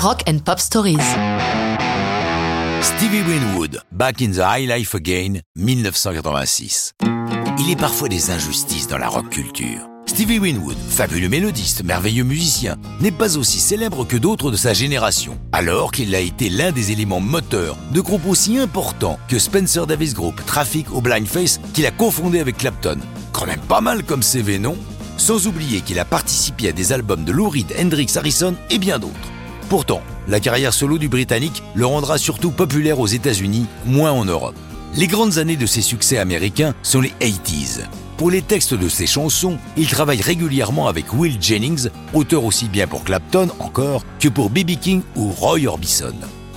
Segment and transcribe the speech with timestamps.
[0.00, 0.98] Rock and Pop Stories.
[2.82, 6.92] Stevie Winwood, Back in the High Life Again, 1986.
[7.58, 9.88] Il est parfois des injustices dans la rock culture.
[10.06, 15.36] Stevie Winwood, fabuleux mélodiste, merveilleux musicien, n'est pas aussi célèbre que d'autres de sa génération,
[15.50, 20.14] alors qu'il a été l'un des éléments moteurs de groupes aussi importants que Spencer Davis
[20.14, 22.98] Group, Traffic ou Blind Face, qu'il a confondé avec Clapton.
[23.32, 24.76] Quand même pas mal comme CV, non?
[25.16, 29.00] Sans oublier qu'il a participé à des albums de Lou Reed, Hendrix, Harrison et bien
[29.00, 29.32] d'autres.
[29.68, 34.56] Pourtant, la carrière solo du Britannique le rendra surtout populaire aux États-Unis, moins en Europe.
[34.94, 37.82] Les grandes années de ses succès américains sont les 80s.
[38.16, 42.86] Pour les textes de ses chansons, il travaille régulièrement avec Will Jennings, auteur aussi bien
[42.86, 44.70] pour Clapton encore que pour B.B.
[44.80, 46.14] King ou Roy Orbison.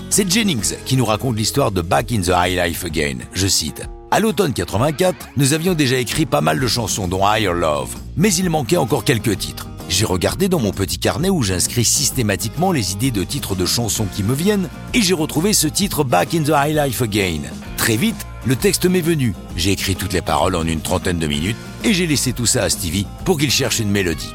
[0.09, 3.17] C'est Jennings qui nous raconte l'histoire de Back in the High Life Again.
[3.33, 7.53] Je cite À l'automne 84, nous avions déjà écrit pas mal de chansons, dont Higher
[7.53, 9.70] Love, mais il manquait encore quelques titres.
[9.91, 14.05] J'ai regardé dans mon petit carnet où j'inscris systématiquement les idées de titres de chansons
[14.05, 17.41] qui me viennent et j'ai retrouvé ce titre Back in the High Life Again.
[17.75, 19.33] Très vite, le texte m'est venu.
[19.57, 22.63] J'ai écrit toutes les paroles en une trentaine de minutes et j'ai laissé tout ça
[22.63, 24.33] à Stevie pour qu'il cherche une mélodie.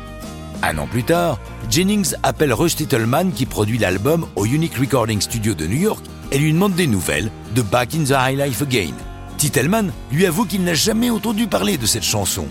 [0.62, 5.54] Un an plus tard, Jennings appelle Rush Titelman qui produit l'album au Unique Recording Studio
[5.54, 8.92] de New York et lui demande des nouvelles de Back in the High Life Again.
[9.38, 12.46] Titelman lui avoue qu'il n'a jamais entendu parler de cette chanson.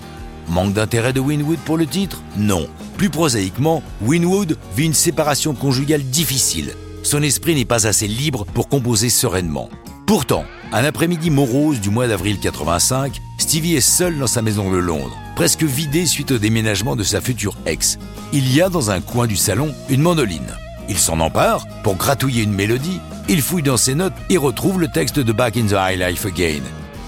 [0.49, 2.67] Manque d'intérêt de Winwood pour le titre Non.
[2.97, 6.73] Plus prosaïquement, Winwood vit une séparation conjugale difficile.
[7.03, 9.69] Son esprit n'est pas assez libre pour composer sereinement.
[10.07, 14.77] Pourtant, un après-midi morose du mois d'avril 85, Stevie est seul dans sa maison de
[14.77, 17.97] Londres, presque vidée suite au déménagement de sa future ex.
[18.33, 20.53] Il y a dans un coin du salon une mandoline.
[20.89, 24.87] Il s'en empare pour gratouiller une mélodie, il fouille dans ses notes et retrouve le
[24.87, 26.61] texte de Back in the High Life Again.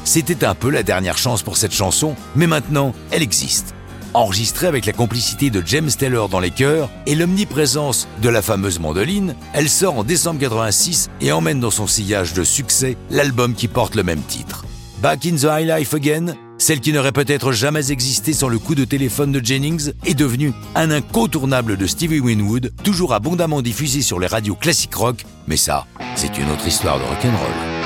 [0.07, 3.75] C'était un peu la dernière chance pour cette chanson, mais maintenant, elle existe.
[4.13, 8.79] Enregistrée avec la complicité de James Taylor dans les chœurs et l'omniprésence de la fameuse
[8.79, 13.67] mandoline, elle sort en décembre 86 et emmène dans son sillage de succès l'album qui
[13.67, 14.63] porte le même titre.
[15.01, 18.75] Back in the High Life Again, celle qui n'aurait peut-être jamais existé sans le coup
[18.75, 24.21] de téléphone de Jennings, est devenue un incontournable de Stevie Winwood, toujours abondamment diffusé sur
[24.21, 25.85] les radios classiques rock, mais ça,
[26.15, 27.76] c'est une autre histoire de rock'n'roll.